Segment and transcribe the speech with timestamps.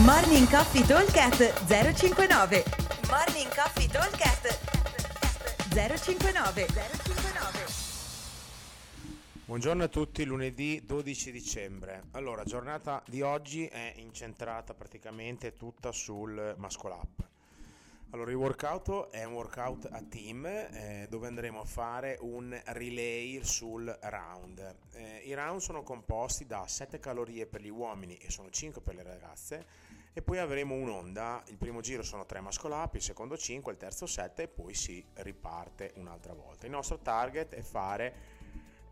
[0.00, 2.64] Morning Coffee Talkcast 059
[3.10, 4.58] Morning Coffee Talkcast
[5.68, 7.66] 059 059
[9.44, 12.04] Buongiorno a tutti, lunedì 12 dicembre.
[12.12, 17.31] Allora, giornata di oggi è incentrata praticamente tutta sul Up.
[18.12, 23.42] Allora, il workout è un workout a team eh, dove andremo a fare un relay
[23.42, 24.76] sul round.
[24.92, 28.96] Eh, I round sono composti da 7 calorie per gli uomini e sono 5 per
[28.96, 29.66] le ragazze
[30.12, 33.78] e poi avremo un'onda, il primo giro sono 3 muscle up, il secondo 5, il
[33.78, 36.66] terzo 7 e poi si riparte un'altra volta.
[36.66, 38.14] Il nostro target è fare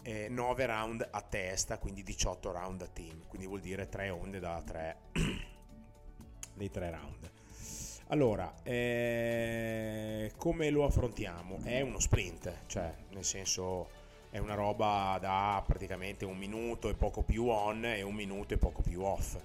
[0.00, 4.38] eh, 9 round a testa, quindi 18 round a team, quindi vuol dire 3 onde
[4.40, 4.96] da 3
[6.56, 7.39] dei 3 round.
[8.12, 11.60] Allora, eh, come lo affrontiamo?
[11.62, 13.88] È uno sprint, cioè nel senso
[14.30, 18.56] è una roba da praticamente un minuto e poco più on e un minuto e
[18.56, 19.36] poco più off.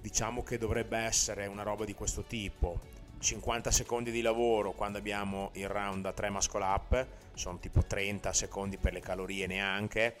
[0.00, 2.80] Diciamo che dovrebbe essere una roba di questo tipo.
[3.18, 8.32] 50 secondi di lavoro quando abbiamo il round da 3 muscle up, sono tipo 30
[8.32, 10.16] secondi per le calorie neanche.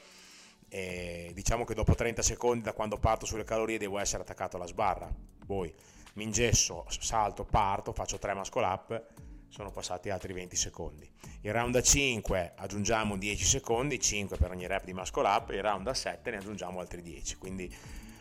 [0.68, 4.66] E diciamo che dopo 30 secondi da quando parto sulle calorie devo essere attaccato alla
[4.66, 5.10] sbarra.
[5.46, 5.72] Poi
[6.16, 9.04] mi ingesso, salto, parto, faccio 3 muscle up,
[9.48, 11.08] sono passati altri 20 secondi.
[11.42, 15.62] Il round a 5 aggiungiamo 10 secondi, 5 per ogni rep di muscle up, il
[15.62, 17.74] round a 7 ne aggiungiamo altri 10, quindi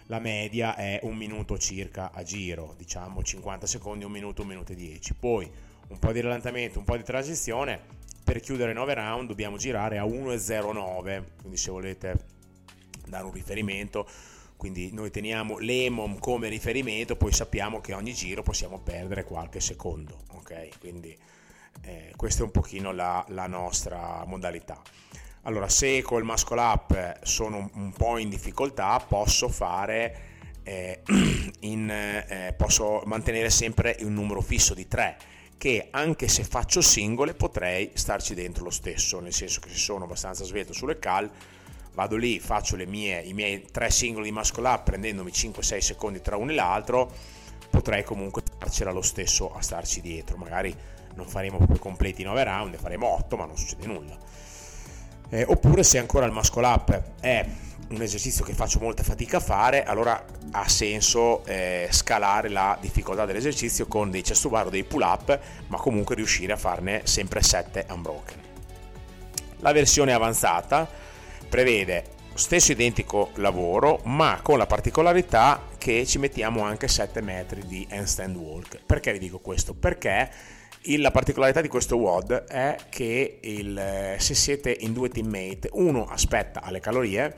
[0.08, 4.74] la media è un minuto circa a giro, diciamo 50 secondi, un minuto, un minuto
[4.74, 5.14] e 10.
[5.16, 5.50] Poi
[5.88, 7.80] un po' di rallentamento, un po' di transizione,
[8.24, 12.26] per chiudere 9 round dobbiamo girare a 1,09, quindi se volete
[13.08, 14.08] dare un riferimento
[14.58, 20.24] quindi noi teniamo l'EMOM come riferimento, poi sappiamo che ogni giro possiamo perdere qualche secondo,
[20.32, 20.80] ok?
[20.80, 21.16] Quindi
[21.82, 24.82] eh, questa è un pochino la, la, nostra modalità.
[25.44, 31.02] Allora, se col muscle up sono un po' in difficoltà, posso fare eh,
[31.62, 35.18] in, eh, posso mantenere sempre un numero fisso di 3
[35.58, 40.04] che anche se faccio singole potrei starci dentro lo stesso, nel senso che se sono
[40.04, 41.30] abbastanza svelto sulle cal
[41.96, 46.36] vado lì, faccio mie, i miei tre singoli di muscle up prendendomi 5-6 secondi tra
[46.36, 47.12] uno e l'altro,
[47.70, 50.38] potrei comunque farcela lo stesso a starci dietro.
[50.38, 50.76] Magari
[51.16, 54.18] non faremo proprio completi 9 round, ne faremo 8, ma non succede nulla.
[55.30, 57.46] Eh, oppure se ancora il muscle up è
[57.90, 63.26] un esercizio che faccio molta fatica a fare, allora ha senso eh, scalare la difficoltà
[63.26, 67.42] dell'esercizio con dei chest bar o dei pull up, ma comunque riuscire a farne sempre
[67.42, 68.40] 7 unbroken.
[69.60, 70.88] La versione avanzata
[71.56, 77.88] prevede stesso identico lavoro ma con la particolarità che ci mettiamo anche 7 metri di
[77.90, 79.74] handstand walk perché vi dico questo?
[79.74, 80.30] perché
[80.98, 86.62] la particolarità di questo WOD è che il, se siete in due teammate uno aspetta
[86.62, 87.34] alle calorie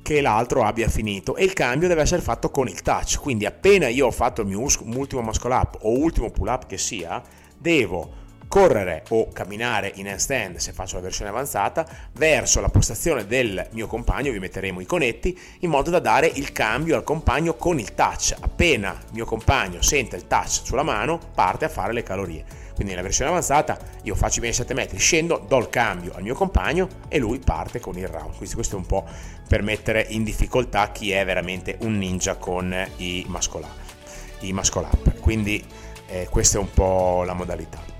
[0.00, 3.88] che l'altro abbia finito e il cambio deve essere fatto con il touch quindi appena
[3.88, 7.20] io ho fatto il mio ultimo muscle up o ultimo pull up che sia
[7.58, 13.66] devo correre o camminare in handstand se faccio la versione avanzata verso la postazione del
[13.72, 17.78] mio compagno, vi metteremo i conetti in modo da dare il cambio al compagno con
[17.78, 18.34] il touch.
[18.38, 22.62] Appena il mio compagno sente il touch sulla mano, parte a fare le calorie.
[22.74, 26.22] Quindi nella versione avanzata io faccio i miei 7 metri, scendo, do il cambio al
[26.22, 28.36] mio compagno e lui parte con il round.
[28.36, 29.04] Quindi questo è un po'
[29.46, 34.40] per mettere in difficoltà chi è veramente un ninja con i muscle up.
[34.40, 35.20] I muscle up.
[35.20, 35.64] Quindi
[36.06, 37.93] eh, questa è un po' la modalità.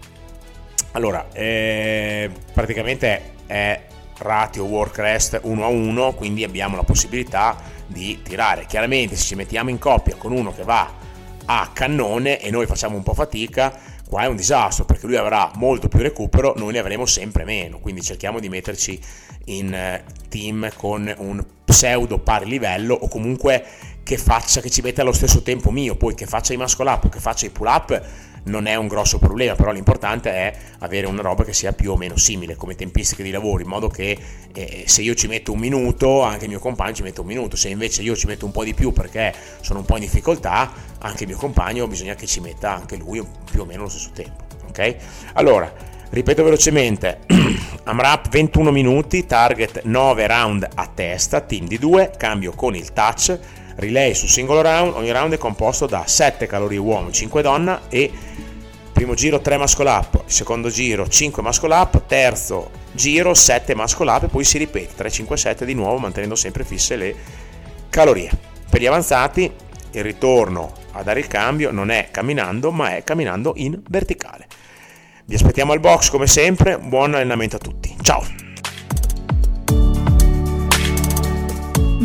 [0.95, 3.81] Allora, eh, praticamente è
[4.19, 8.67] ratio work rest 1 a 1, quindi abbiamo la possibilità di tirare.
[8.67, 10.89] Chiaramente se ci mettiamo in coppia con uno che va
[11.47, 13.77] a cannone e noi facciamo un po' fatica,
[14.09, 17.81] qua è un disastro perché lui avrà molto più recupero, noi ne avremo sempre meno,
[17.81, 18.97] quindi cerchiamo di metterci
[19.47, 23.65] in eh, team con un pseudo pari livello o comunque
[24.05, 27.09] che faccia che ci metta allo stesso tempo mio, poi che faccia i muscle up
[27.09, 28.03] che faccia i pull up
[28.45, 31.97] non è un grosso problema, però l'importante è avere una roba che sia più o
[31.97, 34.19] meno simile come tempistiche di lavoro, in modo che
[34.53, 37.57] eh, se io ci metto un minuto, anche il mio compagno ci mette un minuto,
[37.57, 40.73] se invece io ci metto un po' di più perché sono un po' in difficoltà,
[40.99, 44.11] anche il mio compagno bisogna che ci metta anche lui più o meno allo stesso
[44.13, 44.45] tempo.
[44.69, 44.97] Ok?
[45.35, 45.73] Allora,
[46.11, 47.21] ripeto velocemente,
[47.85, 53.39] AMRAP 21 minuti, target 9 round a testa, team di 2, cambio con il touch,
[53.77, 58.11] relay su singolo round, ogni round è composto da 7 calorie uomo, 5 donna e
[58.93, 64.23] primo giro 3 muscle up, secondo giro 5 muscle up, terzo giro 7 muscle up
[64.25, 67.15] e poi si ripete 3, 5, 7 di nuovo mantenendo sempre fisse le
[67.91, 68.31] calorie.
[68.71, 69.53] Per gli avanzati
[69.91, 74.47] il ritorno a dare il cambio non è camminando ma è camminando in verticale.
[75.27, 77.97] Vi aspettiamo al box come sempre, buon allenamento a tutti.
[78.03, 78.44] Ciao!